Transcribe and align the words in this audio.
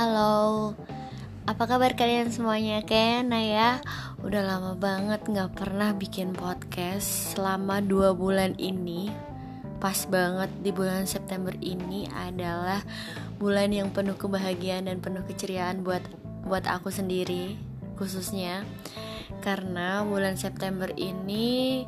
Halo, 0.00 0.72
apa 1.44 1.68
kabar 1.68 1.92
kalian 1.92 2.32
semuanya? 2.32 2.80
Kayak 2.80 3.20
Naya 3.28 3.84
udah 4.24 4.40
lama 4.48 4.72
banget 4.72 5.20
gak 5.28 5.52
pernah 5.52 5.92
bikin 5.92 6.32
podcast 6.32 7.36
selama 7.36 7.84
dua 7.84 8.16
bulan 8.16 8.56
ini. 8.56 9.12
Pas 9.76 10.08
banget 10.08 10.48
di 10.64 10.72
bulan 10.72 11.04
September 11.04 11.52
ini 11.60 12.08
adalah 12.16 12.80
bulan 13.36 13.76
yang 13.76 13.92
penuh 13.92 14.16
kebahagiaan 14.16 14.88
dan 14.88 15.04
penuh 15.04 15.20
keceriaan 15.28 15.84
buat 15.84 16.00
buat 16.48 16.64
aku 16.64 16.88
sendiri 16.88 17.60
khususnya 18.00 18.64
karena 19.44 20.00
bulan 20.00 20.40
September 20.40 20.88
ini 20.96 21.84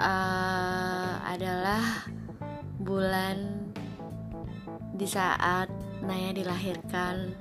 uh, 0.00 1.12
adalah 1.28 2.08
bulan 2.80 3.68
di 4.96 5.04
saat 5.04 5.75
Naya 6.06 6.30
dilahirkan 6.30 7.34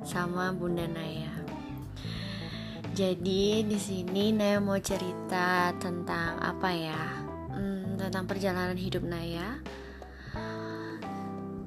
sama 0.00 0.48
Bunda 0.56 0.88
Naya. 0.88 1.28
Jadi 2.96 3.60
di 3.68 3.76
sini 3.76 4.32
Naya 4.32 4.56
mau 4.64 4.80
cerita 4.80 5.76
tentang 5.76 6.40
apa 6.40 6.72
ya? 6.72 7.04
Hmm, 7.52 8.00
tentang 8.00 8.24
perjalanan 8.24 8.80
hidup 8.80 9.04
Naya. 9.04 9.60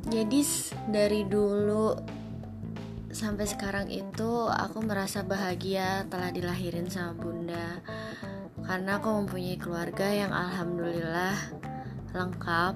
Jadi 0.09 0.41
dari 0.89 1.21
dulu 1.29 1.93
sampai 3.13 3.45
sekarang 3.45 3.85
itu 3.93 4.49
aku 4.49 4.81
merasa 4.81 5.21
bahagia 5.21 6.09
telah 6.09 6.33
dilahirin 6.33 6.89
sama 6.89 7.13
Bunda 7.13 7.77
karena 8.65 8.97
aku 8.97 9.09
mempunyai 9.21 9.57
keluarga 9.61 10.09
yang 10.09 10.33
alhamdulillah 10.33 11.37
lengkap 12.17 12.73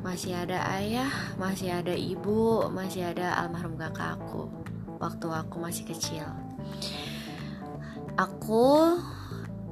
masih 0.00 0.32
ada 0.32 0.64
ayah, 0.80 1.12
masih 1.36 1.76
ada 1.76 1.92
ibu, 1.92 2.64
masih 2.72 3.12
ada 3.12 3.36
almarhum 3.36 3.76
kakak 3.76 4.16
aku 4.16 4.48
waktu 4.96 5.28
aku 5.28 5.56
masih 5.60 5.84
kecil. 5.88 6.24
Aku 8.16 8.96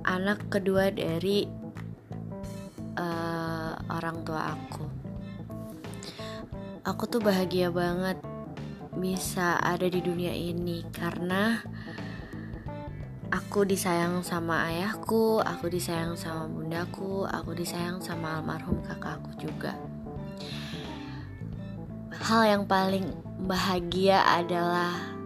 anak 0.04 0.52
kedua 0.52 0.92
dari 0.92 1.48
uh, 3.00 3.72
orang 3.88 4.20
tua 4.24 4.52
aku. 4.52 4.84
Aku 6.84 7.04
tuh 7.08 7.20
bahagia 7.20 7.72
banget 7.72 8.20
bisa 8.96 9.60
ada 9.60 9.84
di 9.88 10.00
dunia 10.00 10.32
ini 10.32 10.84
karena 10.92 11.60
aku 13.32 13.64
disayang 13.64 14.24
sama 14.24 14.68
ayahku, 14.72 15.40
aku 15.40 15.72
disayang 15.72 16.16
sama 16.16 16.48
bundaku, 16.48 17.24
aku 17.28 17.52
disayang 17.52 18.00
sama 18.00 18.40
almarhum 18.40 18.80
kakakku 18.84 19.32
juga 19.40 19.87
hal 22.28 22.44
yang 22.44 22.64
paling 22.68 23.08
bahagia 23.48 24.20
adalah 24.20 25.16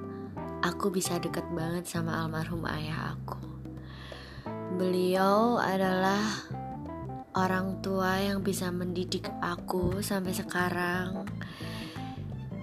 aku 0.62 0.94
bisa 0.94 1.18
deket 1.18 1.42
banget 1.50 1.82
sama 1.90 2.22
almarhum 2.22 2.62
ayah 2.70 3.18
aku. 3.18 3.42
Beliau 4.78 5.58
adalah 5.58 6.22
orang 7.34 7.82
tua 7.82 8.22
yang 8.22 8.46
bisa 8.46 8.70
mendidik 8.70 9.26
aku 9.42 9.98
sampai 9.98 10.30
sekarang, 10.30 11.26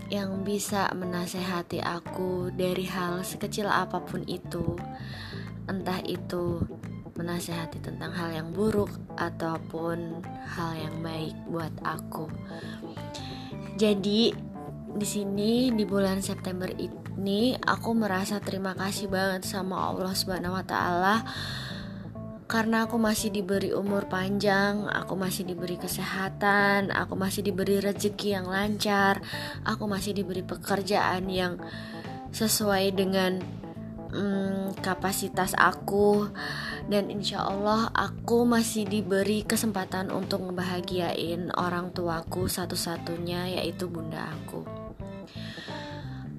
yang 0.07 0.47
bisa 0.47 0.87
menasehati 0.95 1.83
aku 1.83 2.47
dari 2.55 2.87
hal 2.87 3.27
sekecil 3.27 3.67
apa 3.67 3.99
pun 3.99 4.23
itu, 4.23 4.79
entah 5.67 5.99
itu 6.07 6.63
menasehati 7.19 7.83
tentang 7.83 8.15
hal 8.15 8.31
yang 8.31 8.55
buruk 8.55 9.03
ataupun 9.19 10.23
hal 10.47 10.71
yang 10.79 10.95
baik 11.03 11.35
buat 11.51 11.75
aku. 11.83 12.31
Jadi 13.79 14.35
di 14.89 15.07
sini 15.07 15.71
di 15.71 15.87
bulan 15.87 16.19
September 16.19 16.67
ini 16.67 17.55
aku 17.55 17.95
merasa 17.95 18.43
terima 18.43 18.75
kasih 18.75 19.07
banget 19.07 19.47
sama 19.47 19.87
Allah 19.87 20.11
Subhanahu 20.11 20.59
wa 20.59 20.65
taala. 20.67 21.23
Karena 22.49 22.83
aku 22.89 22.99
masih 22.99 23.31
diberi 23.31 23.71
umur 23.71 24.11
panjang, 24.11 24.83
aku 24.89 25.15
masih 25.15 25.47
diberi 25.47 25.79
kesehatan, 25.79 26.91
aku 26.91 27.15
masih 27.15 27.45
diberi 27.45 27.79
rezeki 27.79 28.35
yang 28.35 28.51
lancar, 28.51 29.23
aku 29.63 29.87
masih 29.87 30.11
diberi 30.11 30.43
pekerjaan 30.43 31.29
yang 31.31 31.55
sesuai 32.35 32.99
dengan 32.99 33.39
hmm, 34.11 34.81
kapasitas 34.81 35.55
aku 35.55 36.27
dan 36.89 37.13
insya 37.13 37.45
Allah 37.45 37.93
aku 37.93 38.49
masih 38.49 38.89
diberi 38.89 39.45
kesempatan 39.45 40.09
untuk 40.09 40.49
ngebahagiain 40.49 41.53
orang 41.53 41.93
tuaku 41.93 42.49
satu-satunya 42.49 43.61
yaitu 43.61 43.85
bunda 43.85 44.33
aku. 44.33 44.65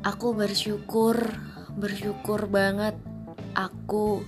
Aku 0.02 0.34
bersyukur 0.34 1.16
bersyukur 1.78 2.50
banget 2.50 2.98
aku 3.54 4.26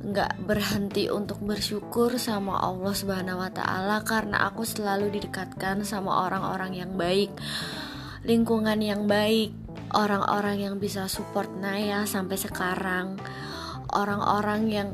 nggak 0.00 0.48
berhenti 0.48 1.12
untuk 1.12 1.44
bersyukur 1.44 2.18
sama 2.18 2.58
Allah 2.58 2.90
Subhanahu 2.90 3.38
Wa 3.44 3.52
Taala 3.54 4.02
karena 4.02 4.50
aku 4.50 4.66
selalu 4.66 5.14
didekatkan 5.14 5.86
sama 5.86 6.26
orang-orang 6.26 6.74
yang 6.74 6.92
baik 6.96 7.30
lingkungan 8.24 8.80
yang 8.80 9.04
baik 9.04 9.52
orang-orang 9.92 10.56
yang 10.56 10.76
bisa 10.80 11.04
support 11.04 11.52
Naya 11.52 12.08
sampai 12.08 12.40
sekarang 12.40 13.20
orang-orang 13.92 14.62
yang 14.70 14.90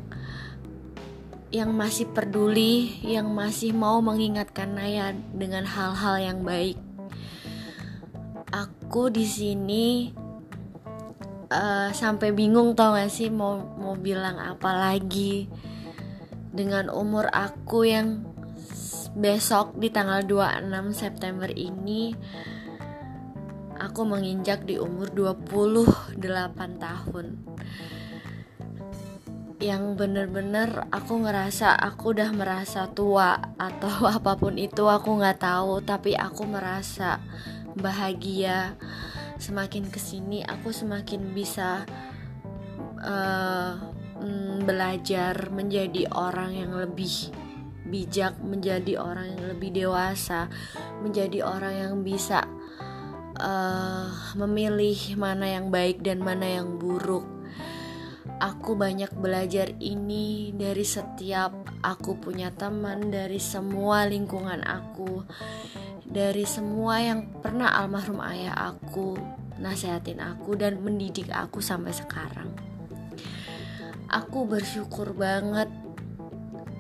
yang 1.55 1.71
masih 1.73 2.11
peduli 2.11 2.99
yang 3.07 3.31
masih 3.31 3.71
mau 3.71 4.03
mengingatkan 4.03 4.75
Naya 4.75 5.15
dengan 5.33 5.63
hal-hal 5.63 6.19
yang 6.19 6.39
baik. 6.43 6.77
Aku 8.51 9.09
di 9.09 9.23
sini 9.23 10.11
uh, 11.51 11.91
sampai 11.95 12.35
bingung 12.35 12.75
tau 12.75 12.99
gak 12.99 13.11
sih 13.11 13.31
mau 13.31 13.63
mau 13.79 13.95
bilang 13.95 14.43
apa 14.43 14.75
lagi. 14.75 15.47
Dengan 16.57 16.89
umur 16.89 17.29
aku 17.31 17.85
yang 17.85 18.25
besok 19.17 19.77
di 19.81 19.89
tanggal 19.89 20.25
26 20.29 20.93
September 20.93 21.49
ini 21.53 22.13
aku 23.77 24.05
menginjak 24.05 24.65
di 24.65 24.77
umur 24.77 25.09
28 25.13 26.21
tahun 26.77 27.27
yang 29.57 29.97
bener-bener 29.97 30.85
aku 30.93 31.25
ngerasa 31.25 31.73
aku 31.81 32.13
udah 32.13 32.31
merasa 32.37 32.93
tua 32.93 33.41
atau 33.57 34.05
apa 34.17 34.37
pun 34.37 34.61
itu 34.61 34.85
aku 34.85 35.17
nggak 35.17 35.41
tahu 35.41 35.81
tapi 35.81 36.13
aku 36.13 36.45
merasa 36.45 37.21
bahagia 37.77 38.77
semakin 39.37 39.89
ke 39.89 40.01
sini 40.01 40.45
aku 40.45 40.73
semakin 40.73 41.33
bisa 41.37 41.85
uh, 43.05 43.73
belajar 44.65 45.53
menjadi 45.53 46.09
orang 46.13 46.57
yang 46.57 46.73
lebih 46.73 47.33
bijak 47.87 48.35
menjadi 48.43 48.99
orang 48.99 49.37
yang 49.37 49.45
lebih 49.47 49.71
dewasa 49.71 50.51
menjadi 51.05 51.45
orang 51.45 51.75
yang 51.77 51.95
bisa 52.03 52.43
uh, 53.41 54.09
memilih 54.35 54.97
mana 55.21 55.47
yang 55.61 55.69
baik 55.69 56.01
dan 56.01 56.21
mana 56.21 56.61
yang 56.61 56.81
buruk. 56.81 57.36
Aku 58.37 58.77
banyak 58.77 59.17
belajar 59.17 59.73
ini 59.81 60.53
dari 60.53 60.85
setiap 60.85 61.55
aku 61.81 62.21
punya 62.21 62.53
teman, 62.53 63.09
dari 63.09 63.41
semua 63.41 64.05
lingkungan 64.05 64.61
aku, 64.61 65.25
dari 66.05 66.45
semua 66.45 67.01
yang 67.01 67.41
pernah 67.41 67.73
almarhum 67.73 68.21
ayah 68.21 68.77
aku 68.77 69.17
nasehatin 69.57 70.21
aku 70.21 70.53
dan 70.55 70.81
mendidik 70.85 71.33
aku 71.33 71.65
sampai 71.65 71.97
sekarang. 71.97 72.53
Aku 74.07 74.47
bersyukur 74.47 75.17
banget 75.17 75.73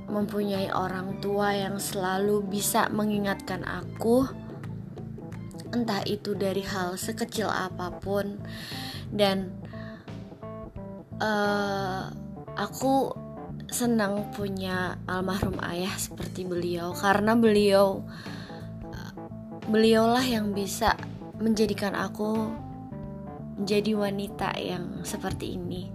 mempunyai 0.07 0.71
orang 0.71 1.19
tua 1.19 1.51
yang 1.57 1.83
selalu 1.83 2.47
bisa 2.47 2.87
mengingatkan 2.93 3.67
aku 3.67 4.29
entah 5.75 6.01
itu 6.07 6.39
dari 6.39 6.63
hal 6.63 6.95
sekecil 6.95 7.51
apa 7.51 7.91
pun 7.99 8.39
dan 9.11 9.51
uh, 11.21 12.11
aku 12.57 13.13
senang 13.67 14.31
punya 14.31 14.95
almarhum 15.11 15.59
ayah 15.67 15.93
seperti 15.99 16.47
beliau 16.47 16.95
karena 16.95 17.35
beliau 17.35 18.07
beliaulah 19.67 20.23
yang 20.23 20.55
bisa 20.55 20.95
menjadikan 21.43 21.99
aku 21.99 22.55
menjadi 23.59 23.93
wanita 23.99 24.51
yang 24.57 25.03
seperti 25.03 25.59
ini. 25.59 25.91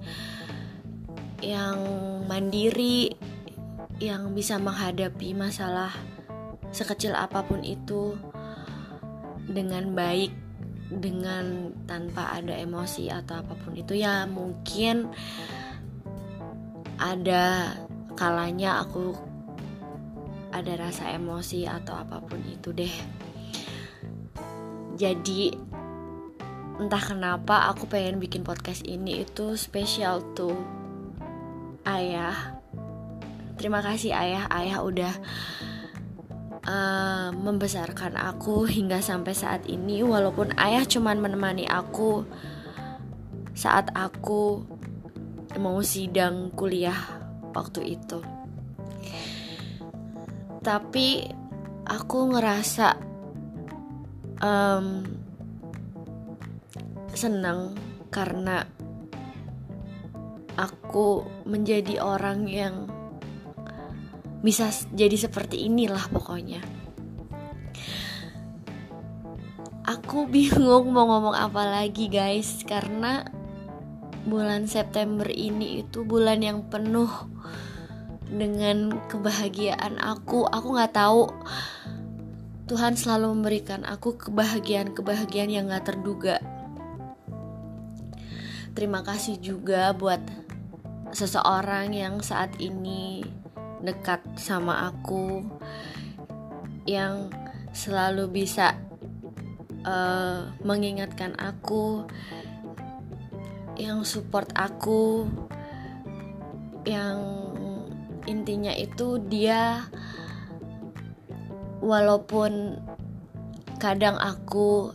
Yang 1.41 1.79
mandiri 2.27 3.15
yang 4.01 4.33
bisa 4.33 4.57
menghadapi 4.57 5.33
masalah 5.33 5.93
sekecil 6.73 7.13
apa 7.13 7.45
pun 7.45 7.61
itu 7.61 8.17
dengan 9.47 9.93
baik 9.93 10.33
dengan 10.91 11.71
tanpa 11.87 12.35
ada 12.35 12.51
emosi 12.51 13.07
atau 13.07 13.39
apa 13.39 13.55
pun 13.55 13.71
itu 13.79 13.95
ya 13.95 14.27
mungkin 14.27 15.07
ada 16.99 17.73
kalanya 18.19 18.83
aku 18.83 19.15
ada 20.51 20.75
rasa 20.75 21.15
emosi 21.15 21.63
atau 21.63 21.95
apa 21.95 22.19
pun 22.19 22.43
itu 22.43 22.75
deh. 22.75 22.91
Jadi 24.99 25.55
entah 26.77 27.01
kenapa 27.01 27.71
aku 27.71 27.87
pengen 27.87 28.19
bikin 28.19 28.43
podcast 28.43 28.83
ini 28.83 29.23
itu 29.23 29.55
spesial 29.55 30.21
tuh. 30.35 30.59
Ayah 31.87 32.61
terima 33.57 33.81
kasih 33.81 34.13
ayah 34.13 34.45
ayah 34.53 34.85
udah 34.85 35.13
uh, 36.67 37.29
membesarkan 37.33 38.17
aku 38.17 38.65
hingga 38.69 39.01
sampai 39.01 39.33
saat 39.33 39.65
ini 39.65 40.05
walaupun 40.05 40.53
ayah 40.57 40.85
cuman 40.85 41.17
menemani 41.21 41.65
aku 41.65 42.25
saat 43.51 43.91
aku 43.93 44.63
mau 45.59 45.83
sidang 45.83 46.53
kuliah 46.55 46.97
waktu 47.51 47.99
itu. 47.99 48.19
Tapi 50.61 51.25
aku 51.89 52.19
ngerasa 52.31 52.95
um, 54.39 55.03
senang 57.11 57.75
karena 58.13 58.63
aku 60.55 61.23
menjadi 61.47 62.03
orang 62.03 62.47
yang 62.47 62.90
bisa 64.41 64.73
jadi 64.93 65.17
seperti 65.17 65.69
inilah 65.69 66.01
pokoknya. 66.09 66.61
Aku 69.85 70.25
bingung 70.33 70.93
mau 70.93 71.05
ngomong 71.09 71.37
apa 71.37 71.63
lagi 71.65 72.09
guys 72.09 72.65
karena 72.65 73.25
bulan 74.21 74.69
September 74.69 75.25
ini 75.25 75.81
itu 75.81 76.05
bulan 76.05 76.45
yang 76.45 76.65
penuh 76.69 77.09
dengan 78.29 79.01
kebahagiaan 79.09 79.97
aku. 79.97 80.45
Aku 80.49 80.77
nggak 80.77 80.93
tahu 80.93 81.29
Tuhan 82.71 82.95
selalu 82.95 83.35
memberikan 83.35 83.83
aku 83.83 84.15
kebahagiaan-kebahagiaan 84.15 85.51
yang 85.51 85.67
gak 85.67 85.91
terduga. 85.91 86.39
Terima 88.71 89.03
kasih 89.03 89.43
juga 89.43 89.91
buat 89.91 90.23
seseorang 91.11 91.91
yang 91.91 92.23
saat 92.23 92.55
ini 92.63 93.27
dekat 93.81 94.21
sama 94.37 94.89
aku, 94.93 95.45
yang 96.85 97.29
selalu 97.73 98.29
bisa 98.29 98.77
uh, 99.85 100.49
mengingatkan 100.61 101.33
aku, 101.37 102.05
yang 103.77 104.05
support 104.05 104.49
aku, 104.53 105.25
yang 106.85 107.21
intinya 108.29 108.73
itu 108.73 109.17
dia 109.29 109.89
walaupun 111.81 112.77
kadang 113.81 114.13
aku 114.21 114.93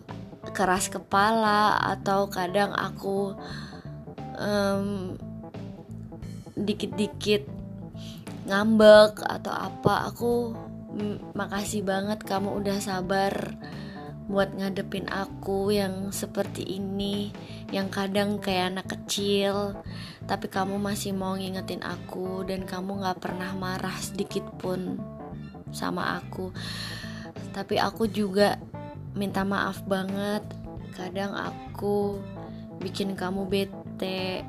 keras 0.54 0.86
kepala 0.86 1.74
atau 1.82 2.30
kadang 2.30 2.70
aku 2.70 3.34
um, 4.38 5.18
dikit-dikit 6.54 7.56
ngambek 8.46 9.20
atau 9.26 9.52
apa 9.52 10.08
aku 10.08 10.54
makasih 11.37 11.84
banget 11.84 12.25
kamu 12.25 12.56
udah 12.62 12.78
sabar 12.81 13.58
buat 14.26 14.58
ngadepin 14.58 15.06
aku 15.06 15.70
yang 15.70 16.10
seperti 16.10 16.66
ini 16.66 17.31
yang 17.70 17.90
kadang 17.90 18.43
kayak 18.43 18.75
anak 18.75 18.87
kecil. 18.98 19.78
Tapi 20.26 20.50
kamu 20.50 20.82
masih 20.82 21.14
mau 21.14 21.38
ngingetin 21.38 21.82
aku 21.87 22.43
dan 22.43 22.66
kamu 22.66 23.02
gak 23.02 23.22
pernah 23.22 23.54
marah 23.54 23.94
sedikit 24.02 24.43
pun 24.58 24.98
sama 25.70 26.19
aku. 26.19 26.50
Tapi 27.54 27.78
aku 27.78 28.10
juga 28.10 28.58
minta 29.14 29.46
maaf 29.46 29.87
banget. 29.87 30.43
Kadang 30.94 31.34
aku 31.38 32.19
bikin 32.82 33.14
kamu 33.14 33.46
bete 33.46 34.43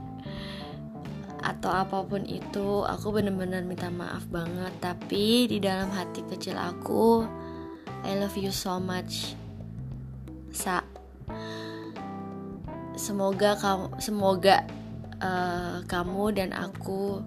atau 1.41 1.69
apa 1.69 2.01
pun 2.01 2.25
itu 2.25 2.81
aku 2.85 3.13
bener-bener 3.13 3.61
minta 3.61 3.89
maaf 3.93 4.25
banget. 4.29 4.73
Tapi 4.81 5.45
di 5.49 5.57
dalam 5.61 5.89
hati 5.93 6.25
kecil 6.25 6.57
aku 6.57 7.25
I 8.05 8.17
love 8.17 8.37
you 8.37 8.53
so 8.53 8.77
much. 8.81 9.37
Sa 10.53 10.81
semoga 12.97 13.53
kamu 13.57 13.87
semoga 14.01 14.65
uh, 15.21 15.85
kamu 15.85 16.25
dan 16.33 16.49
aku 16.53 17.21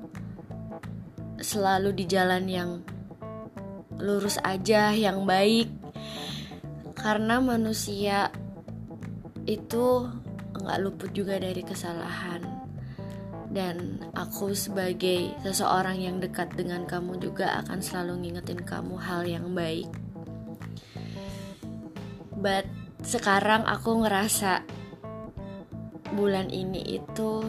selalu 1.40 1.94
di 1.96 2.04
jalan 2.10 2.44
yang 2.50 2.70
lurus 4.00 4.40
aja 4.42 4.90
yang 4.94 5.26
baik. 5.26 5.70
Karena 6.98 7.40
manusia 7.40 8.28
itu 9.48 10.04
nggak 10.60 10.80
luput 10.84 11.10
juga 11.16 11.40
dari 11.40 11.64
kesalahan 11.64 12.69
dan 13.50 13.99
aku 14.14 14.55
sebagai 14.55 15.35
seseorang 15.43 15.99
yang 15.99 16.17
dekat 16.23 16.55
dengan 16.55 16.87
kamu 16.87 17.19
juga 17.19 17.61
akan 17.67 17.82
selalu 17.82 18.26
ngingetin 18.26 18.62
kamu 18.62 18.94
hal 18.94 19.26
yang 19.26 19.50
baik 19.52 19.91
but 22.38 22.64
sekarang 23.02 23.67
aku 23.67 24.06
ngerasa 24.06 24.62
bulan 26.14 26.50
ini 26.50 27.00
itu 27.00 27.43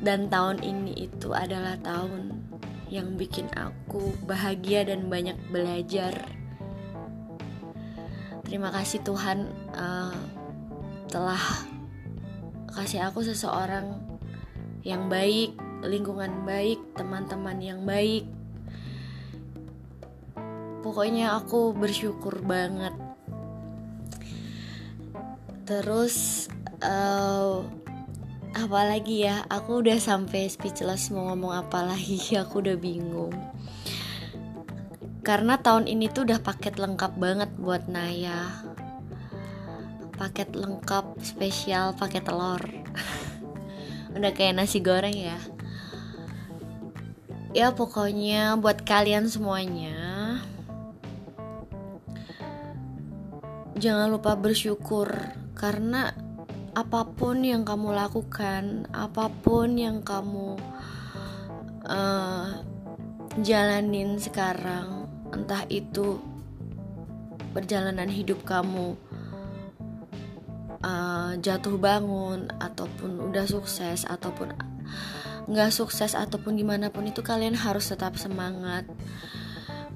dan 0.00 0.32
tahun 0.32 0.64
ini 0.64 1.10
itu 1.10 1.36
adalah 1.36 1.76
tahun 1.84 2.32
yang 2.90 3.14
bikin 3.14 3.46
aku 3.54 4.16
bahagia 4.26 4.82
dan 4.82 5.06
banyak 5.06 5.38
belajar. 5.54 6.26
Terima 8.42 8.74
kasih 8.74 8.98
Tuhan 9.06 9.46
uh, 9.78 10.10
telah 11.06 11.42
kasih 12.74 13.06
aku 13.06 13.22
seseorang 13.22 14.09
yang 14.80 15.12
baik, 15.12 15.56
lingkungan 15.84 16.48
baik, 16.48 16.80
teman-teman 16.96 17.58
yang 17.60 17.80
baik. 17.84 18.24
Pokoknya 20.80 21.36
aku 21.36 21.76
bersyukur 21.76 22.40
banget. 22.40 22.96
Terus 25.68 26.48
uh, 26.80 27.60
apalagi 28.56 29.28
ya? 29.28 29.44
Aku 29.52 29.84
udah 29.84 30.00
sampai 30.00 30.48
speechless 30.48 31.12
mau 31.12 31.28
ngomong 31.30 31.52
apa 31.52 31.84
lagi. 31.84 32.16
Aku 32.42 32.64
udah 32.64 32.80
bingung. 32.80 33.36
Karena 35.20 35.60
tahun 35.60 35.84
ini 35.84 36.08
tuh 36.08 36.24
udah 36.24 36.40
paket 36.40 36.80
lengkap 36.80 37.12
banget 37.20 37.52
buat 37.60 37.84
Naya. 37.92 38.48
Paket 40.16 40.56
lengkap 40.56 41.20
spesial 41.20 41.92
paket 41.96 42.24
telur 42.24 42.60
udah 44.16 44.32
kayak 44.34 44.58
nasi 44.58 44.82
goreng 44.82 45.14
ya. 45.14 45.38
Ya 47.50 47.74
pokoknya 47.74 48.54
buat 48.62 48.86
kalian 48.86 49.26
semuanya 49.26 50.38
jangan 53.80 54.12
lupa 54.12 54.36
bersyukur 54.36 55.08
karena 55.56 56.12
apa 56.76 57.08
pun 57.16 57.40
yang 57.40 57.64
kamu 57.64 57.96
lakukan, 57.96 58.84
apa 58.92 59.32
pun 59.40 59.74
yang 59.74 60.04
kamu 60.04 60.60
uh, 61.88 62.60
jalanin 63.40 64.20
sekarang, 64.20 65.08
entah 65.32 65.64
itu 65.72 66.20
perjalanan 67.56 68.06
hidup 68.06 68.44
kamu 68.44 68.94
uh, 70.84 71.36
jatuh 71.38 71.76
bangun 71.76 72.50
ataupun 72.60 73.30
udah 73.30 73.46
sukses 73.48 74.04
ataupun 74.08 74.52
nggak 75.50 75.70
sukses 75.72 76.14
ataupun 76.14 76.60
gimana 76.60 76.92
pun 76.92 77.08
itu 77.08 77.24
kalian 77.24 77.56
harus 77.56 77.90
tetap 77.90 78.14
semangat 78.20 78.86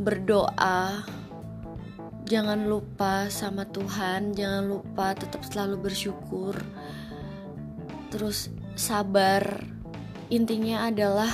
berdoa 0.01 1.05
jangan 2.25 2.65
lupa 2.65 3.29
sama 3.29 3.69
Tuhan, 3.69 4.33
jangan 4.33 4.65
lupa 4.65 5.13
tetap 5.13 5.45
selalu 5.45 5.89
bersyukur. 5.89 6.57
Terus 8.09 8.49
sabar. 8.75 9.61
Intinya 10.33 10.89
adalah 10.89 11.29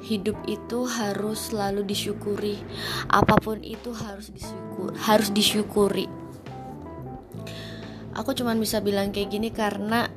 hidup 0.00 0.38
itu 0.46 0.86
harus 0.86 1.50
selalu 1.50 1.82
disyukuri. 1.82 2.62
Apa 3.10 3.36
pun 3.42 3.60
itu 3.66 3.90
harus 3.90 4.30
disyukur, 4.30 4.94
harus 4.94 5.28
disyukuri. 5.34 6.06
Aku 8.20 8.36
cuman 8.36 8.60
bisa 8.60 8.84
bilang 8.84 9.16
kayak 9.16 9.32
gini 9.32 9.48
karena 9.48 10.12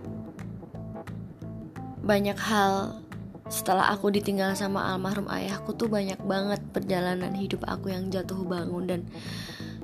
banyak 2.03 2.35
hal 2.35 2.99
setelah 3.47 3.95
aku 3.95 4.11
ditinggal 4.11 4.59
sama 4.59 4.91
almarhum 4.91 5.31
ayahku 5.31 5.71
tuh 5.71 5.87
banyak 5.87 6.19
banget 6.27 6.59
perjalanan 6.75 7.31
hidup 7.31 7.63
aku 7.63 7.95
yang 7.95 8.11
jatuh 8.11 8.43
bangun 8.43 8.83
dan 8.91 9.01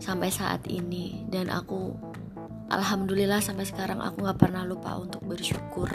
sampai 0.04 0.28
saat 0.28 0.68
ini. 0.68 1.24
Dan 1.32 1.48
aku 1.48 1.96
alhamdulillah 2.68 3.40
sampai 3.40 3.64
sekarang 3.64 4.04
aku 4.04 4.28
nggak 4.28 4.40
pernah 4.40 4.68
lupa 4.68 5.00
untuk 5.00 5.24
bersyukur. 5.24 5.88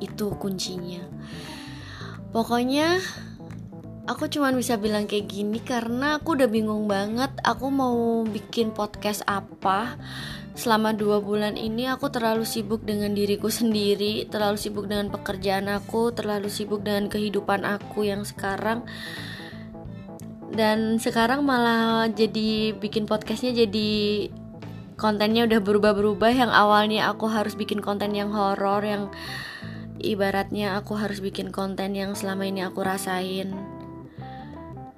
Itu 0.00 0.32
kuncinya. 0.40 1.04
Pokoknya 2.32 2.96
aku 4.06 4.30
cuman 4.30 4.54
bisa 4.56 4.78
bilang 4.78 5.04
kayak 5.04 5.26
gini 5.28 5.58
karena 5.60 6.16
aku 6.22 6.38
udah 6.38 6.46
bingung 6.46 6.86
banget 6.86 7.34
aku 7.42 7.66
mau 7.68 8.22
bikin 8.22 8.70
podcast 8.70 9.26
apa 9.26 9.98
selama 10.56 10.96
dua 10.96 11.20
bulan 11.20 11.60
ini 11.60 11.84
aku 11.86 12.08
terlalu 12.08 12.48
sibuk 12.48 12.80
dengan 12.82 13.12
diriku 13.12 13.52
sendiri 13.52 14.24
terlalu 14.32 14.56
sibuk 14.56 14.88
dengan 14.88 15.12
pekerjaan 15.12 15.68
aku 15.68 16.16
terlalu 16.16 16.48
sibuk 16.48 16.80
dengan 16.80 17.12
kehidupan 17.12 17.62
aku 17.68 18.08
yang 18.08 18.24
sekarang. 18.24 18.88
Dan 20.56 20.96
sekarang 20.96 21.44
malah 21.44 22.08
jadi 22.08 22.72
bikin 22.72 23.04
podcastnya 23.04 23.52
jadi 23.52 24.32
kontennya 24.96 25.44
udah 25.44 25.60
berubah-berubah. 25.60 26.32
Yang 26.32 26.52
awalnya 26.56 27.12
aku 27.12 27.28
harus 27.28 27.52
bikin 27.52 27.84
konten 27.84 28.16
yang 28.16 28.32
horor 28.32 28.80
yang 28.80 29.12
ibaratnya 30.00 30.76
aku 30.80 30.96
harus 30.96 31.20
bikin 31.20 31.52
konten 31.52 31.92
yang 31.92 32.16
selama 32.16 32.48
ini 32.48 32.64
aku 32.64 32.80
rasain 32.80 33.75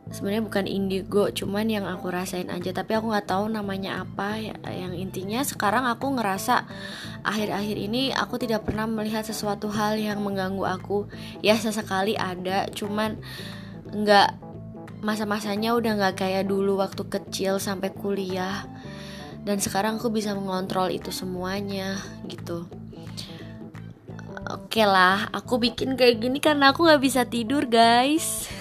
sebenarnya 0.08 0.42
bukan 0.44 0.64
indigo 0.64 1.28
cuman 1.28 1.68
yang 1.68 1.84
aku 1.84 2.08
rasain 2.08 2.48
aja. 2.48 2.72
Tapi 2.72 2.96
aku 2.96 3.12
nggak 3.12 3.28
tahu 3.28 3.52
namanya 3.52 4.04
apa 4.04 4.40
ya, 4.40 4.56
yang 4.68 4.96
intinya. 4.96 5.44
Sekarang 5.44 5.84
aku 5.84 6.16
ngerasa 6.16 6.64
akhir-akhir 7.24 7.76
ini 7.76 8.10
aku 8.12 8.40
tidak 8.40 8.64
pernah 8.64 8.88
melihat 8.88 9.24
sesuatu 9.24 9.68
hal 9.68 10.00
yang 10.00 10.24
mengganggu 10.24 10.64
aku. 10.64 11.08
Ya 11.44 11.56
sesekali 11.60 12.16
ada 12.16 12.68
cuman 12.72 13.20
nggak 13.88 14.48
masa-masanya 15.04 15.78
udah 15.78 15.94
nggak 15.94 16.16
kayak 16.26 16.44
dulu 16.50 16.80
waktu 16.80 17.04
kecil 17.06 17.60
sampai 17.60 17.92
kuliah. 17.92 18.66
Dan 19.44 19.62
sekarang 19.62 19.96
aku 19.96 20.12
bisa 20.12 20.34
mengontrol 20.36 20.92
itu 20.92 21.08
semuanya 21.08 21.96
gitu. 22.28 22.68
Oke 24.48 24.80
lah, 24.80 25.28
aku 25.32 25.60
bikin 25.60 25.92
kayak 25.92 26.24
gini 26.24 26.40
karena 26.40 26.72
aku 26.72 26.88
nggak 26.88 27.04
bisa 27.04 27.28
tidur 27.28 27.68
guys. 27.68 28.57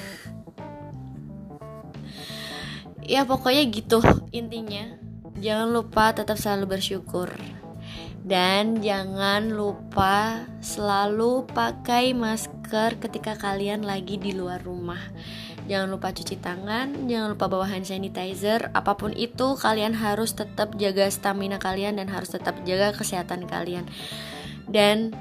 Ya 3.07 3.23
pokoknya 3.23 3.63
gitu 3.71 4.03
intinya. 4.35 4.99
Jangan 5.39 5.69
lupa 5.71 6.11
tetap 6.11 6.35
selalu 6.35 6.77
bersyukur. 6.77 7.31
Dan 8.27 8.83
jangan 8.83 9.55
lupa 9.55 10.43
selalu 10.59 11.47
pakai 11.47 12.11
masker 12.11 12.99
ketika 12.99 13.39
kalian 13.39 13.87
lagi 13.87 14.19
di 14.19 14.35
luar 14.35 14.59
rumah. 14.59 14.99
Jangan 15.67 15.87
lupa 15.87 16.11
cuci 16.11 16.35
tangan 16.39 17.07
jangan 17.11 17.35
lupa 17.35 17.51
bawa 17.51 17.67
hand 17.67 17.87
sanitizer 17.87 18.71
apa 18.71 18.95
pun 18.95 19.11
itu 19.15 19.55
kalian 19.59 19.95
harus 19.95 20.31
tetap 20.35 20.75
jaga 20.79 21.11
stamina 21.11 21.59
kalian 21.59 21.99
dan 21.99 22.07
harus 22.11 22.31
tetap 22.35 22.59
jaga 22.67 22.91
kesehatan 22.91 23.47
kalian. 23.47 23.87
Dan 24.67 25.15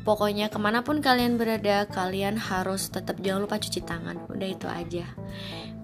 Pokoknya 0.00 0.48
ke 0.48 0.56
mana 0.56 0.80
pun 0.80 1.04
kalian 1.04 1.36
berada, 1.36 1.84
kalian 1.88 2.40
harus 2.40 2.88
tetap 2.88 3.20
jangan 3.20 3.44
lupa 3.44 3.60
cuci 3.60 3.80
tangan. 3.84 4.16
Udah 4.32 4.48
itu 4.48 4.66
aja. 4.66 5.06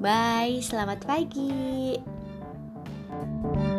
Bye, 0.00 0.64
selamat 0.64 1.04
pagi. 1.04 2.00
thank 3.16 3.70
you 3.70 3.75